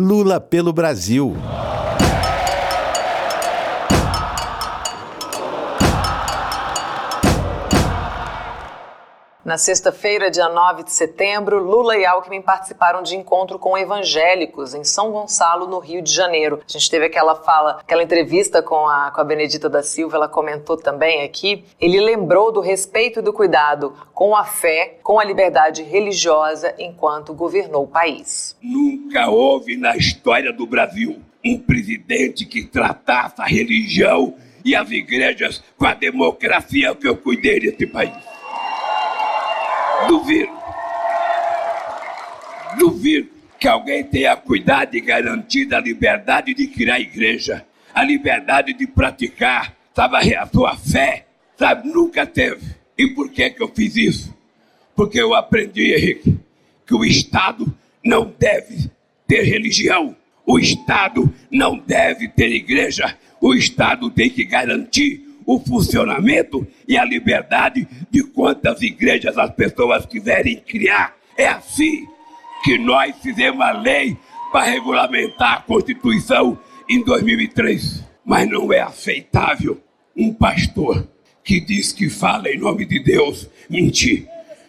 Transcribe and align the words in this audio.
Lula 0.00 0.38
pelo 0.38 0.72
Brasil. 0.72 1.34
Na 9.48 9.56
sexta-feira, 9.56 10.30
dia 10.30 10.46
9 10.46 10.82
de 10.82 10.92
setembro, 10.92 11.58
Lula 11.58 11.96
e 11.96 12.04
Alckmin 12.04 12.42
participaram 12.42 13.02
de 13.02 13.16
encontro 13.16 13.58
com 13.58 13.78
evangélicos 13.78 14.74
em 14.74 14.84
São 14.84 15.10
Gonçalo, 15.10 15.66
no 15.66 15.78
Rio 15.78 16.02
de 16.02 16.12
Janeiro. 16.12 16.60
A 16.68 16.70
gente 16.70 16.90
teve 16.90 17.06
aquela 17.06 17.34
fala, 17.34 17.78
aquela 17.80 18.02
entrevista 18.02 18.62
com 18.62 18.86
a, 18.86 19.10
com 19.10 19.22
a 19.22 19.24
Benedita 19.24 19.66
da 19.66 19.82
Silva, 19.82 20.18
ela 20.18 20.28
comentou 20.28 20.76
também 20.76 21.22
aqui. 21.22 21.64
Ele 21.80 21.98
lembrou 21.98 22.52
do 22.52 22.60
respeito 22.60 23.20
e 23.20 23.22
do 23.22 23.32
cuidado 23.32 23.94
com 24.12 24.36
a 24.36 24.44
fé, 24.44 24.98
com 25.02 25.18
a 25.18 25.24
liberdade 25.24 25.82
religiosa 25.82 26.74
enquanto 26.78 27.32
governou 27.32 27.84
o 27.84 27.88
país. 27.88 28.54
Nunca 28.62 29.30
houve 29.30 29.78
na 29.78 29.96
história 29.96 30.52
do 30.52 30.66
Brasil 30.66 31.22
um 31.42 31.58
presidente 31.58 32.44
que 32.44 32.66
tratasse 32.66 33.40
a 33.40 33.46
religião 33.46 34.34
e 34.62 34.76
as 34.76 34.90
igrejas 34.90 35.64
com 35.78 35.86
a 35.86 35.94
democracia 35.94 36.94
que 36.94 37.08
eu 37.08 37.16
cuidei 37.16 37.60
desse 37.60 37.86
país. 37.86 38.27
Duvido. 40.06 40.52
Duvido 42.78 43.30
que 43.58 43.66
alguém 43.66 44.04
tenha 44.04 44.36
cuidado 44.36 44.94
e 44.94 45.00
garantido 45.00 45.74
a 45.74 45.80
liberdade 45.80 46.54
de 46.54 46.68
criar 46.68 47.00
igreja, 47.00 47.66
a 47.92 48.04
liberdade 48.04 48.72
de 48.72 48.86
praticar, 48.86 49.74
sabe, 49.94 50.34
a 50.36 50.46
sua 50.46 50.76
fé, 50.76 51.26
sabe, 51.56 51.88
nunca 51.88 52.24
teve. 52.24 52.76
E 52.96 53.08
por 53.08 53.30
que 53.30 53.50
que 53.50 53.62
eu 53.62 53.68
fiz 53.68 53.96
isso? 53.96 54.34
Porque 54.94 55.20
eu 55.20 55.34
aprendi, 55.34 55.92
Henrique, 55.94 56.38
que 56.86 56.94
o 56.94 57.04
Estado 57.04 57.72
não 58.04 58.32
deve 58.38 58.90
ter 59.26 59.42
religião, 59.42 60.16
o 60.46 60.58
Estado 60.58 61.32
não 61.50 61.76
deve 61.76 62.28
ter 62.28 62.50
igreja, 62.52 63.16
o 63.40 63.54
Estado 63.54 64.10
tem 64.10 64.30
que 64.30 64.44
garantir 64.44 65.27
o 65.48 65.58
funcionamento 65.58 66.66
e 66.86 66.98
a 66.98 67.04
liberdade 67.06 67.88
de 68.10 68.22
quantas 68.22 68.82
igrejas 68.82 69.38
as 69.38 69.50
pessoas 69.50 70.04
quiserem 70.04 70.56
criar. 70.56 71.16
É 71.38 71.46
assim 71.46 72.06
que 72.62 72.76
nós 72.76 73.16
fizemos 73.22 73.62
a 73.62 73.72
lei 73.72 74.14
para 74.52 74.66
regulamentar 74.66 75.54
a 75.54 75.60
Constituição 75.62 76.58
em 76.86 77.02
2003. 77.02 78.04
Mas 78.26 78.46
não 78.46 78.70
é 78.70 78.80
aceitável 78.80 79.80
um 80.14 80.34
pastor 80.34 81.08
que 81.42 81.58
diz 81.58 81.92
que 81.92 82.10
fala 82.10 82.50
em 82.50 82.58
nome 82.58 82.84
de 82.84 83.02
Deus 83.02 83.48
mentir. 83.70 84.28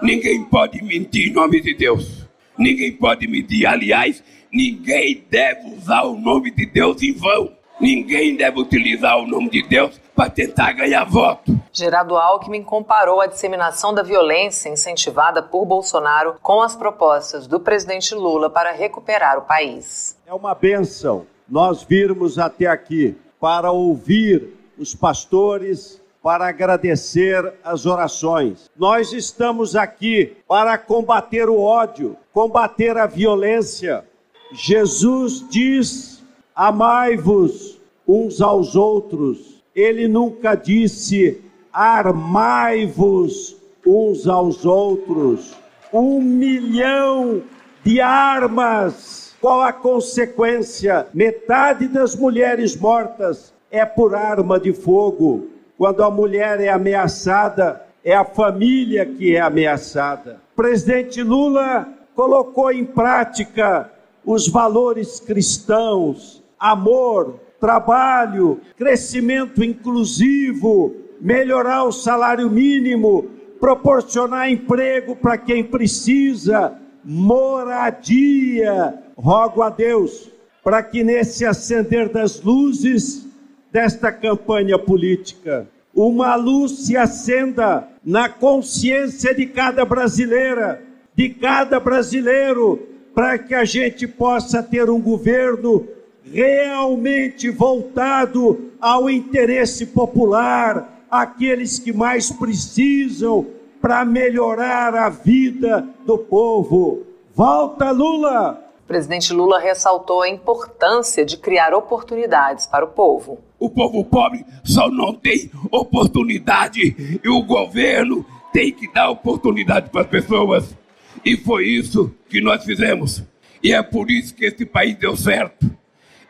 Ninguém 0.00 0.44
pode 0.44 0.80
mentir 0.84 1.30
em 1.30 1.32
nome 1.32 1.60
de 1.60 1.74
Deus. 1.74 2.28
Ninguém 2.56 2.92
pode 2.92 3.26
mentir. 3.26 3.66
Aliás, 3.66 4.22
ninguém 4.52 5.24
deve 5.28 5.68
usar 5.74 6.02
o 6.02 6.16
nome 6.16 6.52
de 6.52 6.64
Deus 6.64 7.02
em 7.02 7.12
vão. 7.12 7.58
Ninguém 7.80 8.36
deve 8.36 8.60
utilizar 8.60 9.18
o 9.18 9.26
nome 9.26 9.50
de 9.50 9.66
Deus 9.66 10.00
para 10.20 10.28
tentar 10.28 10.72
ganhar 10.72 11.04
voto. 11.04 11.58
Gerardo 11.72 12.14
Alckmin 12.14 12.62
comparou 12.62 13.22
a 13.22 13.26
disseminação 13.26 13.94
da 13.94 14.02
violência 14.02 14.68
incentivada 14.68 15.42
por 15.42 15.64
Bolsonaro 15.64 16.36
com 16.42 16.60
as 16.60 16.76
propostas 16.76 17.46
do 17.46 17.58
presidente 17.58 18.14
Lula 18.14 18.50
para 18.50 18.70
recuperar 18.70 19.38
o 19.38 19.46
país. 19.46 20.18
É 20.26 20.34
uma 20.34 20.54
benção 20.54 21.24
nós 21.48 21.82
virmos 21.82 22.38
até 22.38 22.66
aqui 22.66 23.16
para 23.40 23.70
ouvir 23.70 24.58
os 24.78 24.94
pastores, 24.94 26.02
para 26.22 26.46
agradecer 26.46 27.54
as 27.64 27.86
orações. 27.86 28.70
Nós 28.76 29.14
estamos 29.14 29.74
aqui 29.74 30.36
para 30.46 30.76
combater 30.76 31.48
o 31.48 31.62
ódio, 31.62 32.14
combater 32.30 32.98
a 32.98 33.06
violência. 33.06 34.04
Jesus 34.52 35.48
diz: 35.48 36.22
amai-vos 36.54 37.80
uns 38.06 38.42
aos 38.42 38.76
outros 38.76 39.59
ele 39.74 40.08
nunca 40.08 40.54
disse: 40.54 41.42
armai-vos 41.72 43.56
uns 43.86 44.26
aos 44.26 44.64
outros. 44.64 45.56
Um 45.92 46.20
milhão 46.20 47.42
de 47.84 48.00
armas. 48.00 49.34
Qual 49.40 49.62
a 49.62 49.72
consequência? 49.72 51.06
Metade 51.14 51.88
das 51.88 52.14
mulheres 52.14 52.76
mortas 52.76 53.54
é 53.70 53.84
por 53.84 54.14
arma 54.14 54.60
de 54.60 54.72
fogo. 54.72 55.48
Quando 55.78 56.02
a 56.02 56.10
mulher 56.10 56.60
é 56.60 56.68
ameaçada, 56.68 57.86
é 58.04 58.14
a 58.14 58.24
família 58.24 59.06
que 59.06 59.34
é 59.34 59.40
ameaçada. 59.40 60.40
O 60.52 60.56
presidente 60.56 61.22
Lula 61.22 61.88
colocou 62.14 62.70
em 62.70 62.84
prática 62.84 63.90
os 64.24 64.46
valores 64.46 65.20
cristãos, 65.20 66.42
amor, 66.58 67.40
trabalho, 67.60 68.60
crescimento 68.76 69.62
inclusivo, 69.62 70.96
melhorar 71.20 71.84
o 71.84 71.92
salário 71.92 72.50
mínimo, 72.50 73.28
proporcionar 73.60 74.50
emprego 74.50 75.14
para 75.14 75.36
quem 75.36 75.62
precisa, 75.62 76.76
moradia. 77.04 78.94
Rogo 79.14 79.62
a 79.62 79.68
Deus 79.68 80.30
para 80.62 80.82
que 80.82 81.02
nesse 81.02 81.44
acender 81.44 82.08
das 82.08 82.40
luzes 82.42 83.26
desta 83.72 84.12
campanha 84.12 84.78
política, 84.78 85.66
uma 85.94 86.34
luz 86.34 86.86
se 86.86 86.96
acenda 86.96 87.88
na 88.04 88.28
consciência 88.28 89.34
de 89.34 89.46
cada 89.46 89.84
brasileira, 89.84 90.82
de 91.14 91.28
cada 91.30 91.78
brasileiro, 91.78 92.80
para 93.14 93.38
que 93.38 93.54
a 93.54 93.64
gente 93.64 94.06
possa 94.06 94.62
ter 94.62 94.88
um 94.88 95.00
governo 95.00 95.86
realmente 96.24 97.50
voltado 97.50 98.70
ao 98.80 99.08
interesse 99.10 99.86
popular, 99.86 101.04
aqueles 101.10 101.78
que 101.78 101.92
mais 101.92 102.30
precisam 102.30 103.46
para 103.80 104.04
melhorar 104.04 104.94
a 104.94 105.08
vida 105.08 105.86
do 106.06 106.18
povo. 106.18 107.06
Volta 107.34 107.90
Lula! 107.90 108.62
O 108.84 108.86
presidente 108.86 109.32
Lula 109.32 109.58
ressaltou 109.58 110.22
a 110.22 110.28
importância 110.28 111.24
de 111.24 111.36
criar 111.36 111.72
oportunidades 111.72 112.66
para 112.66 112.84
o 112.84 112.88
povo. 112.88 113.38
O 113.58 113.70
povo 113.70 114.04
pobre 114.04 114.44
só 114.64 114.90
não 114.90 115.14
tem 115.14 115.50
oportunidade 115.70 117.20
e 117.22 117.28
o 117.28 117.42
governo 117.42 118.26
tem 118.52 118.72
que 118.72 118.92
dar 118.92 119.10
oportunidade 119.10 119.90
para 119.90 120.02
as 120.02 120.06
pessoas. 120.08 120.76
E 121.24 121.36
foi 121.36 121.66
isso 121.66 122.12
que 122.28 122.40
nós 122.40 122.64
fizemos. 122.64 123.22
E 123.62 123.72
é 123.72 123.82
por 123.82 124.10
isso 124.10 124.34
que 124.34 124.44
esse 124.44 124.64
país 124.64 124.96
deu 124.96 125.16
certo. 125.16 125.70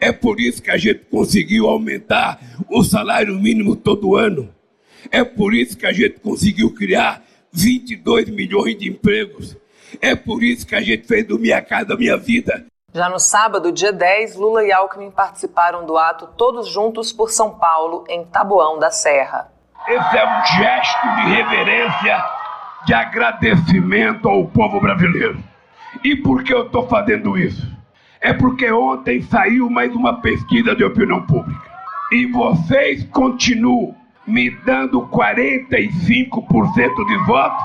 É 0.00 0.10
por 0.10 0.40
isso 0.40 0.62
que 0.62 0.70
a 0.70 0.78
gente 0.78 1.00
conseguiu 1.10 1.68
aumentar 1.68 2.40
o 2.70 2.82
salário 2.82 3.34
mínimo 3.34 3.76
todo 3.76 4.16
ano. 4.16 4.48
É 5.10 5.22
por 5.22 5.54
isso 5.54 5.76
que 5.76 5.86
a 5.86 5.92
gente 5.92 6.20
conseguiu 6.20 6.74
criar 6.74 7.22
22 7.52 8.30
milhões 8.30 8.78
de 8.78 8.88
empregos. 8.88 9.56
É 10.00 10.14
por 10.14 10.42
isso 10.42 10.66
que 10.66 10.74
a 10.74 10.80
gente 10.80 11.06
fez 11.06 11.26
do 11.26 11.38
Minha 11.38 11.60
Casa 11.60 11.96
Minha 11.96 12.16
Vida. 12.16 12.64
Já 12.94 13.08
no 13.08 13.18
sábado, 13.18 13.70
dia 13.70 13.92
10, 13.92 14.36
Lula 14.36 14.64
e 14.64 14.72
Alckmin 14.72 15.10
participaram 15.10 15.84
do 15.84 15.96
ato 15.96 16.26
Todos 16.36 16.68
Juntos 16.68 17.12
por 17.12 17.30
São 17.30 17.50
Paulo, 17.58 18.04
em 18.08 18.24
Taboão 18.24 18.78
da 18.78 18.90
Serra. 18.90 19.52
Esse 19.86 20.18
é 20.18 20.26
um 20.26 20.44
gesto 20.46 21.14
de 21.16 21.22
reverência, 21.34 22.24
de 22.86 22.94
agradecimento 22.94 24.28
ao 24.28 24.46
povo 24.46 24.80
brasileiro. 24.80 25.38
E 26.02 26.16
por 26.16 26.42
que 26.42 26.52
eu 26.52 26.66
estou 26.66 26.88
fazendo 26.88 27.36
isso? 27.38 27.79
É 28.20 28.32
porque 28.34 28.70
ontem 28.70 29.22
saiu 29.22 29.70
mais 29.70 29.94
uma 29.94 30.20
pesquisa 30.20 30.76
de 30.76 30.84
opinião 30.84 31.22
pública. 31.22 31.70
E 32.12 32.26
vocês 32.26 33.04
continuam 33.04 33.94
me 34.26 34.50
dando 34.50 35.08
45% 35.08 37.06
de 37.06 37.16
votos. 37.26 37.64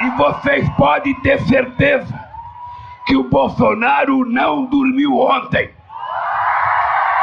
E 0.00 0.10
vocês 0.16 0.68
podem 0.70 1.14
ter 1.20 1.38
certeza 1.42 2.18
que 3.06 3.14
o 3.14 3.28
Bolsonaro 3.28 4.24
não 4.24 4.64
dormiu 4.64 5.18
ontem. 5.18 5.70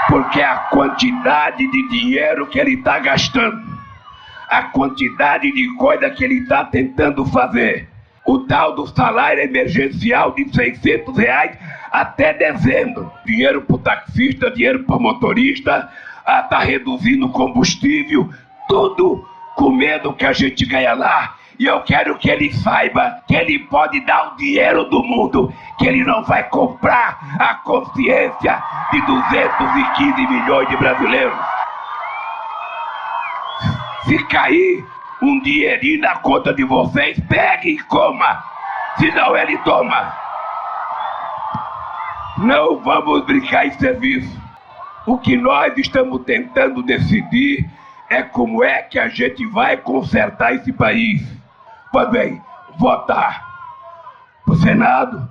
Porque 0.07 0.41
a 0.41 0.57
quantidade 0.69 1.69
de 1.69 1.89
dinheiro 1.89 2.45
que 2.47 2.59
ele 2.59 2.75
está 2.75 2.99
gastando, 2.99 3.65
a 4.49 4.63
quantidade 4.63 5.51
de 5.51 5.75
coisa 5.75 6.09
que 6.11 6.23
ele 6.23 6.39
está 6.41 6.63
tentando 6.63 7.25
fazer, 7.25 7.89
o 8.27 8.39
tal 8.39 8.75
do 8.75 8.85
salário 8.85 9.41
emergencial 9.41 10.31
de 10.33 10.53
600 10.53 11.17
reais 11.17 11.57
até 11.89 12.33
dezembro. 12.33 13.11
Dinheiro 13.25 13.61
para 13.61 13.77
taxista, 13.77 14.51
dinheiro 14.51 14.83
para 14.83 14.99
motorista, 14.99 15.89
está 16.27 16.59
reduzindo 16.59 17.27
o 17.27 17.31
combustível, 17.31 18.29
tudo 18.67 19.25
com 19.55 19.71
medo 19.71 20.13
que 20.13 20.25
a 20.25 20.33
gente 20.33 20.65
ganha 20.65 20.93
lá. 20.93 21.35
E 21.57 21.65
eu 21.65 21.81
quero 21.81 22.17
que 22.17 22.29
ele 22.29 22.53
saiba 22.53 23.23
que 23.27 23.35
ele 23.35 23.59
pode 23.59 23.99
dar 24.01 24.33
o 24.33 24.35
dinheiro 24.35 24.83
do 24.89 25.01
mundo, 25.01 25.51
que 25.79 25.87
ele 25.87 26.03
não 26.03 26.23
vai 26.23 26.43
comprar 26.49 27.17
a 27.39 27.55
consciência 27.55 28.61
de 28.91 29.01
215 29.01 30.27
milhões 30.27 30.67
de 30.69 30.77
brasileiros. 30.77 31.39
Se 34.05 34.23
cair, 34.25 34.85
um 35.21 35.39
dinheirinho 35.39 36.01
na 36.01 36.15
conta 36.17 36.53
de 36.53 36.63
vocês, 36.63 37.19
pegue 37.27 37.69
e 37.71 37.79
coma, 37.83 38.43
senão 38.97 39.35
ele 39.35 39.57
toma. 39.59 40.13
Não 42.37 42.77
vamos 42.79 43.25
brincar 43.25 43.65
em 43.65 43.71
serviço. 43.71 44.39
O 45.05 45.17
que 45.17 45.37
nós 45.37 45.75
estamos 45.77 46.23
tentando 46.23 46.83
decidir 46.83 47.67
é 48.09 48.21
como 48.21 48.63
é 48.63 48.81
que 48.83 48.99
a 48.99 49.07
gente 49.07 49.45
vai 49.47 49.77
consertar 49.77 50.53
esse 50.53 50.71
país. 50.71 51.21
Pois 51.91 52.09
bem, 52.09 52.41
votar 52.77 53.45
para 54.45 54.53
o 54.53 54.57
Senado, 54.57 55.27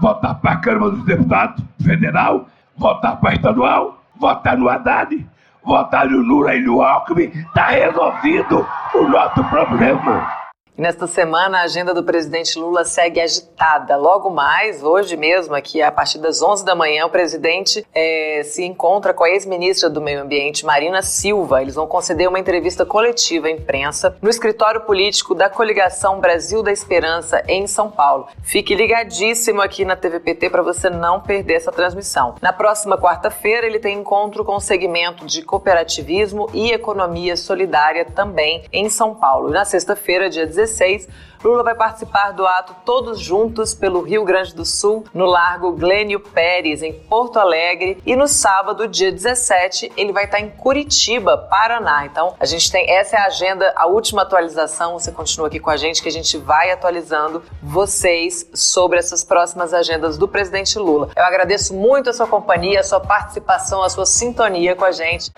votar 0.00 0.34
para 0.36 0.52
a 0.52 0.56
Câmara 0.56 0.92
dos 0.92 1.04
Deputados 1.04 1.62
Federal, 1.84 2.48
votar 2.76 3.20
para 3.20 3.34
estadual, 3.34 4.02
votar 4.16 4.56
no 4.56 4.68
Haddad, 4.68 5.26
votar 5.64 6.08
no 6.08 6.18
Lula 6.18 6.54
e 6.54 6.60
no 6.60 6.82
Alckmin, 6.82 7.30
está 7.30 7.66
resolvido 7.68 8.66
o 8.94 9.02
nosso 9.08 9.44
problema. 9.44 10.39
Nesta 10.80 11.06
semana, 11.06 11.58
a 11.58 11.64
agenda 11.64 11.92
do 11.92 12.02
presidente 12.02 12.58
Lula 12.58 12.86
segue 12.86 13.20
agitada. 13.20 13.98
Logo 13.98 14.30
mais, 14.30 14.82
hoje 14.82 15.14
mesmo, 15.14 15.54
aqui 15.54 15.82
a 15.82 15.92
partir 15.92 16.16
das 16.16 16.40
11 16.40 16.64
da 16.64 16.74
manhã, 16.74 17.04
o 17.04 17.10
presidente 17.10 17.86
é, 17.94 18.40
se 18.44 18.64
encontra 18.64 19.12
com 19.12 19.22
a 19.22 19.28
ex-ministra 19.28 19.90
do 19.90 20.00
Meio 20.00 20.22
Ambiente, 20.22 20.64
Marina 20.64 21.02
Silva. 21.02 21.60
Eles 21.60 21.74
vão 21.74 21.86
conceder 21.86 22.26
uma 22.26 22.38
entrevista 22.38 22.86
coletiva 22.86 23.48
à 23.48 23.50
imprensa 23.50 24.16
no 24.22 24.30
escritório 24.30 24.80
político 24.80 25.34
da 25.34 25.50
coligação 25.50 26.18
Brasil 26.18 26.62
da 26.62 26.72
Esperança, 26.72 27.42
em 27.46 27.66
São 27.66 27.90
Paulo. 27.90 28.28
Fique 28.42 28.74
ligadíssimo 28.74 29.60
aqui 29.60 29.84
na 29.84 29.96
TVPT 29.96 30.48
para 30.48 30.62
você 30.62 30.88
não 30.88 31.20
perder 31.20 31.56
essa 31.56 31.70
transmissão. 31.70 32.36
Na 32.40 32.54
próxima 32.54 32.96
quarta-feira, 32.96 33.66
ele 33.66 33.80
tem 33.80 33.98
encontro 33.98 34.46
com 34.46 34.56
o 34.56 34.60
segmento 34.60 35.26
de 35.26 35.42
cooperativismo 35.42 36.48
e 36.54 36.72
economia 36.72 37.36
solidária 37.36 38.06
também 38.06 38.64
em 38.72 38.88
São 38.88 39.14
Paulo. 39.14 39.50
E 39.50 39.52
na 39.52 39.66
sexta-feira, 39.66 40.30
dia 40.30 40.46
16, 40.46 40.69
2016, 40.70 41.08
Lula 41.42 41.62
vai 41.62 41.74
participar 41.74 42.32
do 42.32 42.46
ato 42.46 42.76
Todos 42.84 43.18
Juntos 43.18 43.74
pelo 43.74 44.02
Rio 44.02 44.24
Grande 44.24 44.54
do 44.54 44.64
Sul, 44.64 45.04
no 45.14 45.24
Largo 45.24 45.72
Glênio 45.72 46.20
Pérez, 46.20 46.82
em 46.82 46.92
Porto 46.92 47.38
Alegre. 47.38 47.98
E 48.04 48.14
no 48.14 48.28
sábado, 48.28 48.86
dia 48.86 49.10
17, 49.10 49.90
ele 49.96 50.12
vai 50.12 50.24
estar 50.24 50.38
em 50.38 50.50
Curitiba, 50.50 51.38
Paraná. 51.38 52.04
Então, 52.04 52.34
a 52.38 52.44
gente 52.44 52.70
tem 52.70 52.90
essa 52.90 53.16
é 53.16 53.20
a 53.20 53.26
agenda, 53.26 53.72
a 53.74 53.86
última 53.86 54.22
atualização. 54.22 54.98
Você 54.98 55.10
continua 55.10 55.46
aqui 55.46 55.58
com 55.58 55.70
a 55.70 55.78
gente, 55.78 56.02
que 56.02 56.08
a 56.08 56.12
gente 56.12 56.36
vai 56.36 56.70
atualizando 56.70 57.42
vocês 57.62 58.46
sobre 58.52 58.98
essas 58.98 59.24
próximas 59.24 59.72
agendas 59.72 60.18
do 60.18 60.28
presidente 60.28 60.78
Lula. 60.78 61.08
Eu 61.16 61.24
agradeço 61.24 61.72
muito 61.72 62.10
a 62.10 62.12
sua 62.12 62.26
companhia, 62.26 62.80
a 62.80 62.84
sua 62.84 63.00
participação, 63.00 63.82
a 63.82 63.88
sua 63.88 64.04
sintonia 64.04 64.76
com 64.76 64.84
a 64.84 64.92
gente. 64.92 65.32